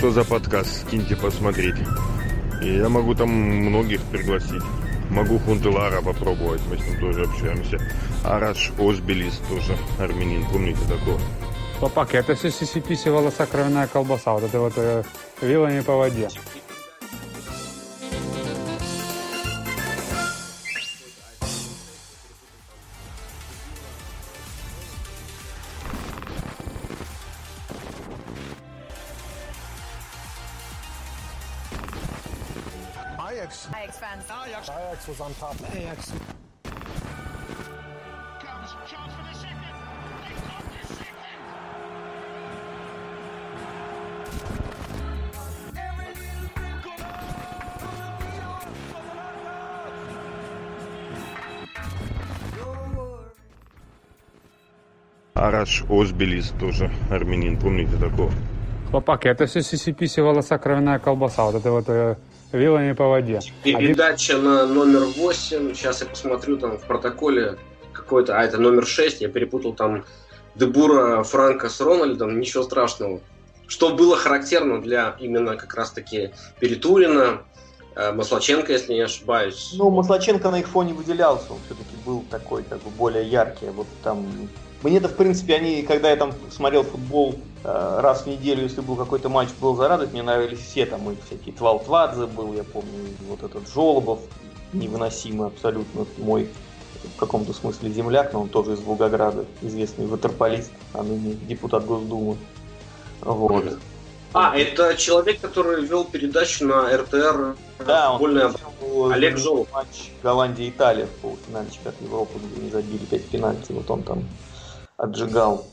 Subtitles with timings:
[0.00, 0.86] Что за подкаст?
[0.86, 1.76] Скиньте посмотреть.
[2.62, 4.62] И я могу там многих пригласить.
[5.10, 7.78] Могу Хунтылара попробовать, мы с ним тоже общаемся.
[8.24, 11.20] Араш Озбелис тоже армянин, помните такого?
[11.80, 15.02] Папак, это все сисиписи волоса кровяная колбаса, вот это вот э,
[15.42, 16.30] вилами по воде.
[35.08, 35.56] Was on top.
[35.74, 36.12] Ajax.
[55.34, 58.30] Араш Озбелис тоже армянин, помните такого?
[58.92, 62.16] Папак, это все сисиписи волоса кровяная колбаса, вот это вот э,
[62.52, 63.38] вилами по воде.
[63.62, 65.74] Один- Передача на номер 8.
[65.74, 67.56] Сейчас я посмотрю там в протоколе
[67.92, 68.36] какой-то.
[68.36, 69.20] А, это номер 6.
[69.20, 70.04] Я перепутал там
[70.56, 72.40] Дебура Франка с Рональдом.
[72.40, 73.20] Ничего страшного.
[73.68, 77.42] Что было характерно для именно как раз-таки Перетурина,
[77.94, 79.70] э, Маслаченко, если не ошибаюсь.
[79.74, 83.66] Ну, Маслаченко на их фоне выделялся, он все-таки был такой, как бы, более яркий.
[83.68, 84.26] Вот там...
[84.82, 88.96] Мне-то, в принципе, они, когда я там смотрел футбол э, раз в неделю, если был
[88.96, 93.42] какой-то матч, был зарадовать, мне нравились все там, и всякие Твалтвадзе был, я помню, вот
[93.42, 94.20] этот Жолобов,
[94.72, 96.48] невыносимый абсолютно мой
[97.16, 102.36] в каком-то смысле земляк, но он тоже из Волгограда, известный ватерполист, а ныне депутат Госдумы.
[103.20, 103.78] Вот.
[104.32, 107.56] А, это человек, который вел передачу на РТР.
[107.84, 109.72] Да, он футбольная комментировал Олег Жолоб.
[109.72, 114.24] матч Голландия-Италия в полуфинале чемпионата Европы, где они забили 5 пенальти, вот он там
[115.00, 115.66] отжигал.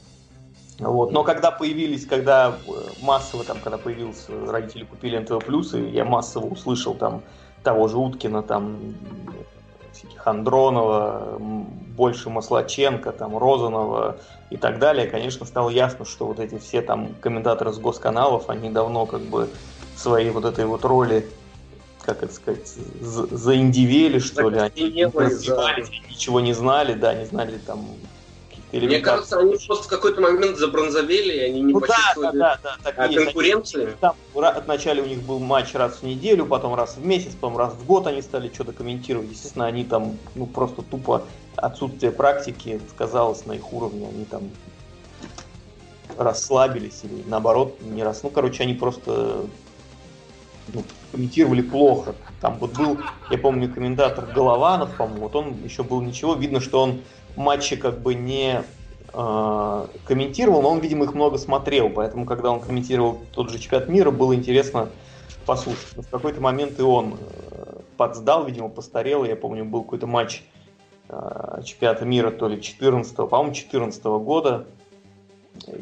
[0.80, 1.12] Вот.
[1.12, 6.46] Но когда появились, когда э, массово там, когда появился, родители купили НТВ+, и я массово
[6.46, 7.24] услышал там
[7.64, 8.94] того же Уткина, там
[9.92, 14.18] всяких Андронова, больше Маслаченко, там Розанова
[14.52, 18.70] и так далее, конечно, стало ясно, что вот эти все там комментаторы с госканалов, они
[18.70, 19.50] давно как бы
[19.96, 21.28] своей вот этой вот роли,
[22.04, 22.68] как это сказать,
[23.02, 27.88] за- заиндивели, что ли, они Закостенелые, развивались, они ничего не знали, да, не знали там
[28.72, 31.94] каких-то Мне кажется, они просто в какой-то момент забронзовели, и они не ну да, да,
[31.94, 33.26] почувствовали да, да, так а, есть.
[33.26, 33.84] конкуренции.
[33.86, 37.58] Они Там вначале у них был матч раз в неделю, потом раз в месяц, потом
[37.58, 39.30] раз в год они стали что-то комментировать.
[39.30, 41.24] Естественно, они там, ну, просто тупо
[41.56, 44.08] отсутствие практики сказалось на их уровне.
[44.08, 44.50] Они там
[46.18, 48.24] расслабились или наоборот не раз.
[48.24, 49.46] Ну, короче, они просто
[50.74, 52.16] ну, комментировали плохо.
[52.42, 52.98] Там вот был,
[53.30, 56.36] я помню, комментатор Голованов, по-моему, вот он еще был ничего.
[56.36, 57.02] Видно, что он
[57.36, 58.64] матчи как бы не
[59.14, 63.90] э, комментировал, но он, видимо, их много смотрел, поэтому, когда он комментировал тот же чемпионат
[63.90, 64.90] мира, было интересно
[65.46, 65.96] послушать.
[65.96, 69.24] Но в какой-то момент и он э, подсдал, видимо, постарел.
[69.24, 70.44] Я помню, был какой-то матч
[71.10, 74.68] э, чемпионата мира, то ли 14 по-моему, 14 года.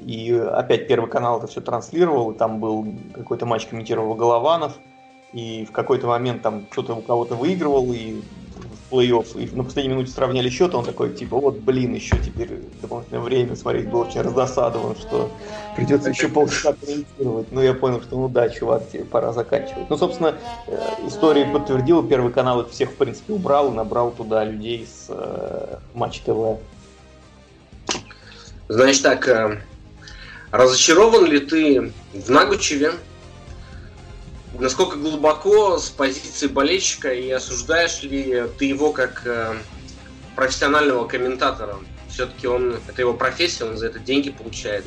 [0.05, 4.73] И опять Первый канал это все транслировал, и там был какой-то матч комментировал Голованов,
[5.33, 8.21] и в какой-то момент там кто-то у кого-то выигрывал, и
[8.89, 12.61] в плей-офф, и на последней минуте сравняли счет, он такой, типа, вот, блин, еще теперь
[12.81, 15.29] дополнительное время смотреть, был очень раздосадован, что
[15.75, 17.51] придется еще полчаса комментировать.
[17.51, 19.89] Ну, я понял, что ну да, чувак, тебе пора заканчивать.
[19.89, 20.35] Ну, собственно,
[20.67, 25.07] э, история подтвердила, Первый канал их всех, в принципе, убрал и набрал туда людей с
[25.09, 26.59] э, Матч ТВ.
[28.67, 29.61] Значит так, э,
[30.51, 32.93] разочарован ли ты в Нагучеве?
[34.57, 39.55] Насколько глубоко с позиции болельщика и осуждаешь ли ты его как э,
[40.35, 41.77] профессионального комментатора?
[42.15, 44.85] Все-таки он, это его профессия, он за это деньги получает.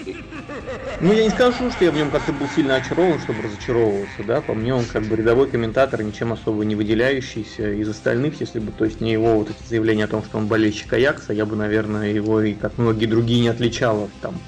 [1.02, 4.40] Ну, я не скажу, что я в нем как-то был сильно очарован, чтобы разочаровывался, да,
[4.40, 8.72] по мне он как бы рядовой комментатор, ничем особо не выделяющийся из остальных, если бы,
[8.72, 11.54] то есть не его вот эти заявления о том, что он болельщик Аякса, я бы,
[11.54, 14.40] наверное, его и как многие другие не отличал от там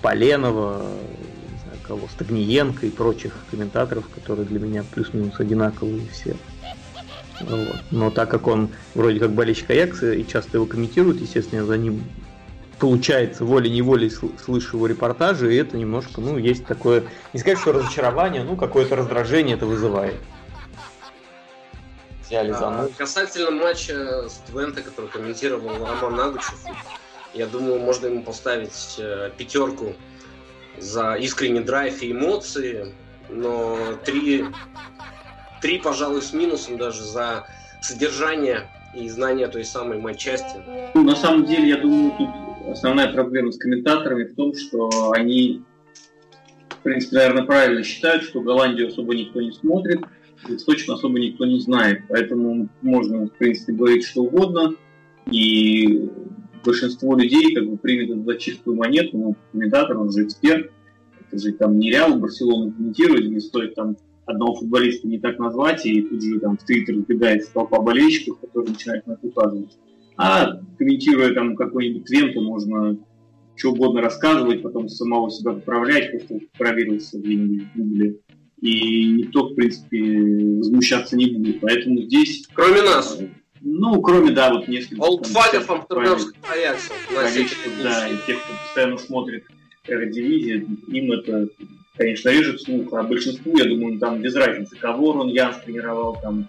[0.00, 0.86] Поленова,
[1.64, 6.34] знаю, кого, Стагниенко и прочих комментаторов, которые для меня плюс-минус одинаковые все.
[7.40, 7.76] Вот.
[7.90, 11.76] Но так как он вроде как болельщик Аякса и часто его комментирует, естественно, я за
[11.76, 12.04] ним
[12.78, 17.72] получается волей-неволей сл- слышу его репортажи, и это немножко, ну, есть такое, не сказать, что
[17.72, 20.16] разочарование, ну, какое-то раздражение это вызывает.
[22.26, 22.90] Взяли за А, нос.
[22.98, 26.58] Касательно матча с Твенте, который комментировал Роман Нагучев,
[27.34, 29.94] я думаю, можно ему поставить э, пятерку
[30.78, 32.94] за искренний драйв и эмоции,
[33.28, 34.44] но три,
[35.60, 37.46] три, пожалуй, с минусом даже за
[37.80, 40.56] содержание и знание той самой матчасти.
[40.94, 42.28] Ну, на самом деле, я думаю, тут
[42.70, 45.62] основная проблема с комментаторами в том, что они
[46.86, 50.02] принципе, наверное, правильно считают, что Голландию особо никто не смотрит,
[50.48, 52.02] ведь точно особо никто не знает.
[52.08, 54.76] Поэтому можно, в принципе, говорить что угодно.
[55.32, 56.08] И
[56.64, 60.70] большинство людей как бы примет за чистую монету, ну, комментатор, он же эксперт,
[61.20, 65.86] это же там не Реал Барселону комментирует, не стоит там одного футболиста не так назвать,
[65.86, 69.78] и тут же там в Твиттер сбегается толпа болельщиков, которые начинают на это указывать.
[70.16, 72.98] А комментируя там какой-нибудь Твенту, можно
[73.54, 78.16] что угодно рассказывать, потом самого себя поправлять, просто проверился где-нибудь в Гугле.
[78.60, 80.02] И никто, в принципе,
[80.58, 81.60] возмущаться не будет.
[81.60, 82.46] Поэтому здесь...
[82.52, 83.18] Кроме нас.
[83.60, 85.02] Ну, кроме, да, вот несколько...
[85.02, 86.92] Олдфагов Амстердамского Аякса.
[87.82, 89.44] Да, и тех, кто постоянно смотрит
[89.86, 91.48] Эродивизию, им это,
[91.96, 96.46] конечно, режет слух, а большинству, я думаю, там без разницы, кого он Янс тренировал, там,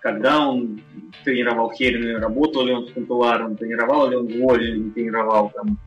[0.00, 0.80] когда он
[1.24, 5.78] тренировал Херина, работал ли он с Кантуларом, тренировал ли он Воли не тренировал, там,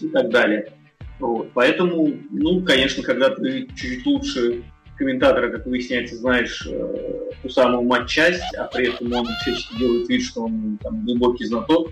[0.00, 0.72] и так далее.
[1.20, 1.50] Вот.
[1.54, 4.64] Поэтому, ну, конечно, когда ты чуть лучше
[4.96, 10.22] комментатора, как выясняется, знаешь э, ту самую матчасть, а при этом он всячески делает вид,
[10.22, 11.90] что он там, глубокий знаток,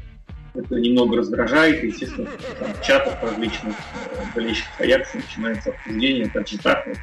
[0.54, 6.48] это немного раздражает, и, естественно, там, в чатах различных э, болельщиков Аякса начинается обсуждение, как
[6.48, 6.96] же так, вот,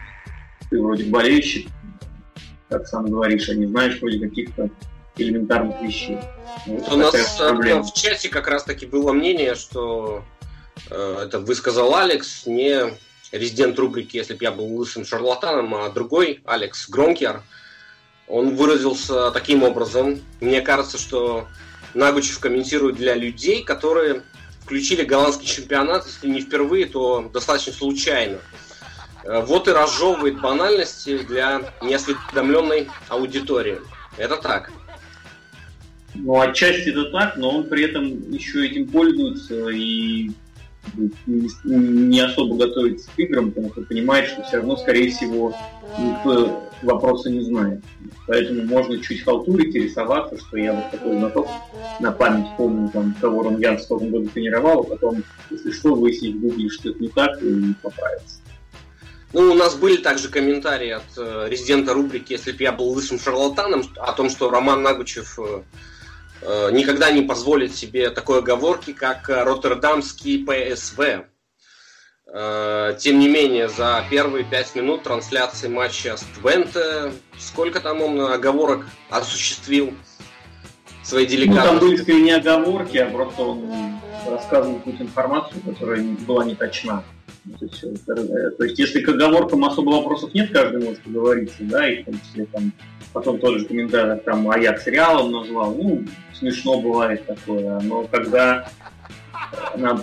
[0.70, 1.68] ты вроде болельщик,
[2.70, 4.70] как сам говоришь, а не знаешь вроде каких-то
[5.16, 6.20] элементарных вещей.
[6.66, 10.24] Вот У нас э, в чате как раз-таки было мнение, что
[10.90, 12.94] э, это высказал Алекс, не
[13.32, 17.42] резидент рубрики «Если бы я был лысым шарлатаном», а другой, Алекс Гронкер,
[18.28, 20.22] он выразился таким образом.
[20.42, 21.48] Мне кажется, что
[21.94, 24.24] Нагучев комментирует для людей, которые
[24.62, 28.40] включили голландский чемпионат, если не впервые, то достаточно случайно.
[29.24, 33.80] Э, вот и разжевывает банальности для неосведомленной аудитории.
[34.18, 34.72] Это так.
[36.16, 40.32] Ну, отчасти это так, но он при этом еще этим пользуется и
[41.26, 45.56] не особо готовится к играм, потому что понимает, что все равно, скорее всего,
[46.00, 47.84] никто вопроса не знает.
[48.28, 51.48] Поэтому можно чуть халтурить и рисоваться, что я вот такой знаток
[52.00, 55.96] на память помню, там, кого Рон Ян в том году тренировал, а потом, если что,
[55.96, 58.38] выяснить в гугле, что это не так, и поправиться.
[59.34, 63.20] Ну, у нас были также комментарии от э, резидента рубрики «Если бы я был лысым
[63.20, 65.64] шарлатаном» о том, что Роман Нагучев э,
[66.42, 71.26] Э, никогда не позволит себе такой оговорки, как Роттердамский ПСВ.
[72.34, 78.20] Э, тем не менее, за первые пять минут трансляции матча с Твенте, сколько там он
[78.20, 79.94] оговорок осуществил
[81.04, 81.60] своей делегации?
[81.60, 86.56] Ну, там были скорее не оговорки, а просто он рассказывал какую-то информацию, которая была не
[86.56, 87.04] точна.
[87.60, 91.90] То есть, э, то есть, если к оговоркам особо вопросов нет, каждый может поговориться, да,
[91.90, 92.74] и в том числе там
[93.14, 96.04] потом тот же комментарий там Аякс Реалом назвал, ну,
[96.34, 98.70] смешно бывает такое, но когда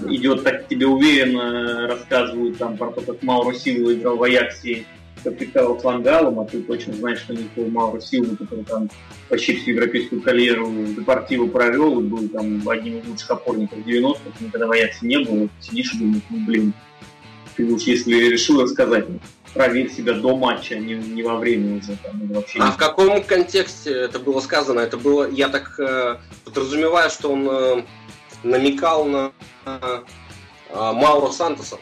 [0.08, 4.84] идет так тебе уверенно рассказывают там про то, как Мауро Силва играл в Аяксе
[5.22, 8.90] капитал флангалом, а ты точно знаешь, что никакого Мауро Силва, который там
[9.28, 14.30] почти всю европейскую карьеру в Депортиву провел и был там одним из лучших опорников 90-х,
[14.40, 16.72] никогда в Аяксе не был, сидишь и думаешь, ну блин,
[17.56, 19.06] ты уж если решил рассказать,
[19.54, 21.96] проверь себя до матча, а не, не во время уже.
[22.02, 24.80] Там, вообще а в каком контексте это было сказано?
[24.80, 27.82] Это было, я так э, подразумеваю, что он э,
[28.44, 29.32] намекал на
[29.66, 30.00] э,
[30.72, 31.78] Мауро Сантоса,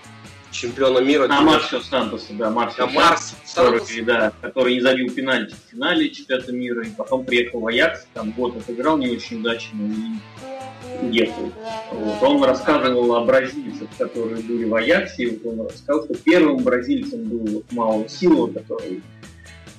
[0.51, 1.27] чемпиона мира.
[1.31, 6.11] А Марсио Сантоса, да, Марсио а Марс, который, да, который не забил пенальти в финале
[6.11, 11.53] чемпионата мира, и потом приехал в Аякс, там год отыграл не очень удачно, и уехал.
[11.91, 12.23] Вот.
[12.23, 15.31] Он рассказывал о бразильцах, которые были в Аяксе.
[15.31, 19.03] Вот он рассказал, что первым бразильцем был Мао Сило, который,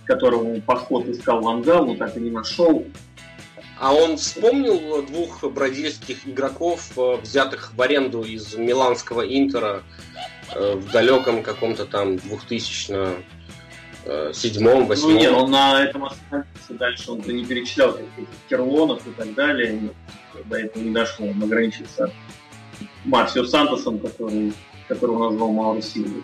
[0.05, 2.86] которого подход искал Вангал, но так и не нашел.
[3.84, 9.84] А он вспомнил двух бразильских игроков, э, взятых в аренду из миланского Интера
[10.56, 13.34] э, в далеком каком-то там 2000
[14.34, 15.13] седьмом, восьмом.
[15.13, 19.94] Ну нет, он на этом остановился дальше, он не перечислял каких-то Керлонов и так далее
[20.46, 21.28] до этого не дошло.
[21.28, 22.12] Он ограничился
[23.06, 24.54] Марсио Сантосом, который,
[24.88, 26.24] которого назвал Мауро Силвой.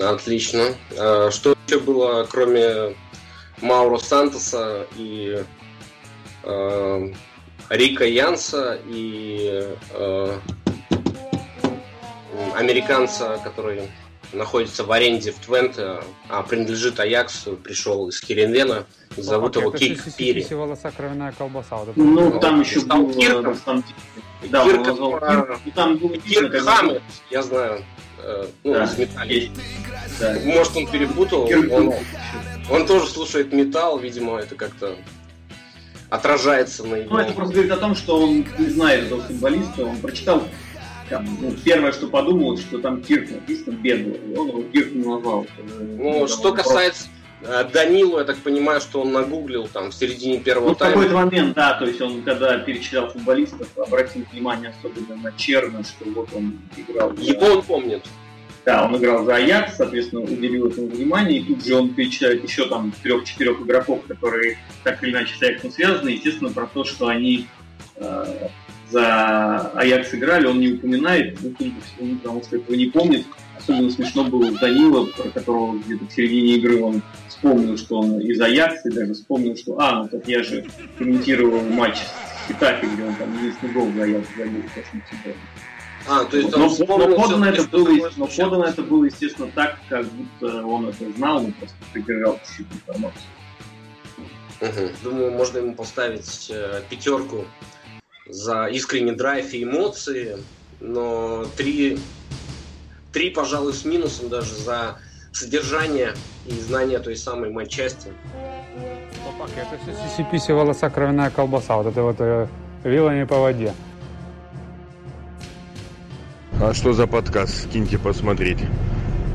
[0.00, 0.74] Отлично.
[0.98, 2.94] А что еще было, кроме
[3.60, 5.42] Мауро Сантоса и
[6.48, 7.12] э,
[7.70, 10.38] Рика Янса и э,
[12.56, 13.82] американца, который
[14.32, 18.86] находится в аренде в Твенте, а принадлежит Аяксу, пришел из Херенвена.
[19.16, 20.46] Зовут его Кик Пири.
[20.50, 21.76] волоса кровяная колбаса.
[21.76, 23.12] Вот ну, ну, там еще был...
[23.12, 23.58] Кирк.
[23.64, 23.84] Там,
[24.50, 25.60] да, Кирк, он назвал Кирк.
[25.74, 27.84] Там был Кирк Хаммет, я знаю.
[28.18, 29.54] Э, ну, да, металлом.
[30.20, 30.36] Да.
[30.44, 31.48] Может, он перепутал.
[31.72, 31.94] он,
[32.70, 34.96] он тоже слушает металл, видимо, это как-то
[36.10, 37.14] отражается на его...
[37.14, 40.42] Ну, это просто говорит о том, что он не знает этого футболиста, он прочитал
[41.08, 45.46] Там, ну, первое, что подумалось, что там Кирк написано и он его Кирк назвал.
[45.96, 47.08] Ну, что касается
[47.42, 50.94] э, Данилу, я так понимаю, что он нагуглил там в середине первого Ну, в тайма.
[50.94, 56.04] какой-то момент, да, то есть он, когда перечислял футболистов, обратил внимание особенно на Черна, что
[56.10, 57.12] вот он играл.
[57.14, 58.04] Его он помнит.
[58.68, 62.68] Да, он играл за Аякс, соответственно, уделил этому внимание, и тут же он перечисляет еще
[62.68, 67.46] там трех-четырех игроков, которые так или иначе с Аяксом связаны, естественно, про то, что они
[67.96, 68.48] э,
[68.90, 71.54] за Аякс играли, он не упоминает, ну,
[72.18, 73.24] потому что этого не помнит.
[73.56, 78.20] Особенно смешно было с Данила, про которого где-то в середине игры он вспомнил, что он
[78.20, 80.66] из Аякса, и даже вспомнил, что, а, ну так я же
[80.98, 85.02] комментировал матч с Хитафи, где он там единственный гол за Аякс забил в прошлом.
[86.06, 89.78] А, то есть он Но, но подано, это было, но подано это было, естественно, так,
[89.88, 93.22] как будто он это знал, но просто придержал чуть-чуть информацию.
[94.60, 94.90] Мгм.
[95.02, 97.44] Думаю, можно ему поставить э, пятерку
[98.26, 100.38] за искренний драйв и эмоции,
[100.80, 101.98] но три,
[103.12, 104.98] три, пожалуй, с минусом даже за
[105.32, 106.14] содержание
[106.46, 108.12] и знание той самой матчасти.
[109.56, 111.76] Это все CCP волоса кровяная колбаса.
[111.76, 112.46] Вот это вот э,
[112.82, 113.72] вилами по воде.
[116.60, 117.68] А что за подкаст?
[117.68, 118.58] Скиньте посмотреть.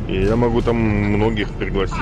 [0.10, 1.96] И я могу там многих пригласить.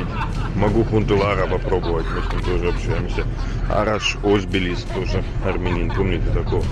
[0.55, 3.27] Могу Хунтелара попробовать, мы с ним тоже общаемся.
[3.69, 6.63] Араш Озбелис тоже армянин, помните такого?